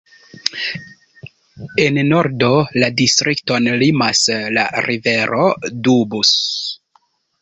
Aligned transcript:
En 1.83 1.99
nordo 2.07 2.49
la 2.85 2.89
distrikton 3.01 3.69
limas 3.83 4.23
la 4.59 4.65
rivero 4.89 5.45
Doubs. 5.89 6.33